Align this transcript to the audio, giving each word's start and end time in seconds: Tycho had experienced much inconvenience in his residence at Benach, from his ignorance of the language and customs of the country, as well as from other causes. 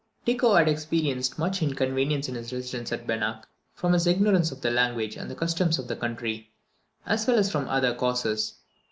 Tycho 0.25 0.55
had 0.55 0.67
experienced 0.67 1.37
much 1.37 1.61
inconvenience 1.61 2.27
in 2.27 2.33
his 2.33 2.51
residence 2.51 2.91
at 2.91 3.05
Benach, 3.05 3.43
from 3.75 3.93
his 3.93 4.07
ignorance 4.07 4.51
of 4.51 4.61
the 4.61 4.71
language 4.71 5.15
and 5.15 5.37
customs 5.37 5.77
of 5.77 5.87
the 5.87 5.95
country, 5.95 6.49
as 7.05 7.27
well 7.27 7.37
as 7.37 7.51
from 7.51 7.67
other 7.69 7.93
causes. 7.93 8.55